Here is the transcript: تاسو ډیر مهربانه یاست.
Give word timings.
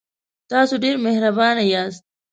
تاسو 0.51 0.73
ډیر 0.83 0.95
مهربانه 1.05 1.63
یاست. 1.73 2.03